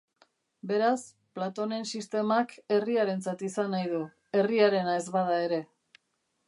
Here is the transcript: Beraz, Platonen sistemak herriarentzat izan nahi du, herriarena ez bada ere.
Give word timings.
Beraz, 0.69 1.01
Platonen 1.39 1.85
sistemak 1.99 2.55
herriarentzat 2.77 3.45
izan 3.51 3.71
nahi 3.75 3.93
du, 3.95 4.01
herriarena 4.41 4.99
ez 5.03 5.07
bada 5.19 5.37
ere. 5.49 5.63